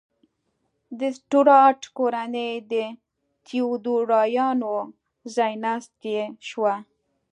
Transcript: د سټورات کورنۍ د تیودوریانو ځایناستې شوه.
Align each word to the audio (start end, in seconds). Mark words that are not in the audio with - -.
د 0.99 1.01
سټورات 1.17 1.81
کورنۍ 1.97 2.51
د 2.71 2.73
تیودوریانو 3.45 4.75
ځایناستې 5.35 6.17
شوه. 6.49 6.73